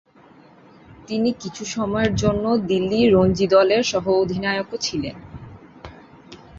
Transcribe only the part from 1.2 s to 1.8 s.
কিছু